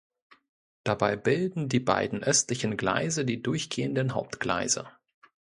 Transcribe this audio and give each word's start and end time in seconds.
Dabei 0.83 1.15
bilden 1.15 1.69
die 1.69 1.79
beiden 1.79 2.23
östlichen 2.23 2.75
Gleise 2.75 3.23
die 3.23 3.43
durchgehenden 3.43 4.15
Hauptgleise. 4.15 4.89